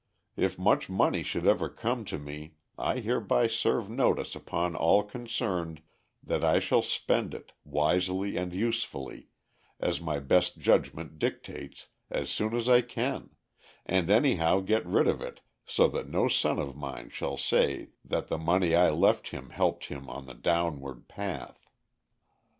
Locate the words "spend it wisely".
6.81-8.35